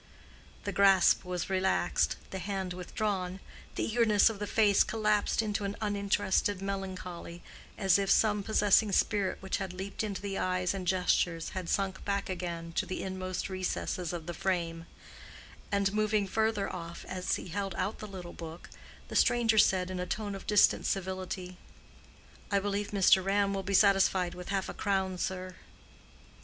The 0.63 0.71
grasp 0.71 1.23
was 1.23 1.47
relaxed, 1.47 2.15
the 2.31 2.39
hand 2.39 2.73
withdrawn, 2.73 3.39
the 3.75 3.83
eagerness 3.83 4.31
of 4.31 4.39
the 4.39 4.47
face 4.47 4.83
collapsed 4.83 5.43
into 5.43 5.63
uninterested 5.79 6.59
melancholy, 6.59 7.43
as 7.77 7.99
if 7.99 8.09
some 8.09 8.41
possessing 8.41 8.91
spirit 8.93 9.37
which 9.43 9.57
had 9.57 9.73
leaped 9.73 10.03
into 10.03 10.19
the 10.19 10.39
eyes 10.39 10.73
and 10.73 10.87
gestures 10.87 11.49
had 11.49 11.69
sunk 11.69 12.03
back 12.03 12.31
again 12.31 12.71
to 12.77 12.87
the 12.87 13.03
inmost 13.03 13.47
recesses 13.47 14.11
of 14.11 14.25
the 14.25 14.33
frame; 14.33 14.87
and 15.71 15.93
moving 15.93 16.25
further 16.27 16.67
off 16.67 17.05
as 17.07 17.35
he 17.35 17.49
held 17.49 17.75
out 17.75 17.99
the 17.99 18.07
little 18.07 18.33
book, 18.33 18.71
the 19.07 19.15
stranger 19.15 19.59
said 19.59 19.91
in 19.91 19.99
a 19.99 20.07
tone 20.07 20.33
of 20.33 20.47
distant 20.47 20.87
civility, 20.87 21.57
"I 22.49 22.57
believe 22.57 22.87
Mr. 22.89 23.23
Ram 23.23 23.53
will 23.53 23.61
be 23.61 23.75
satisfied 23.75 24.33
with 24.33 24.49
half 24.49 24.67
a 24.67 24.73
crown, 24.73 25.19
sir." 25.19 25.57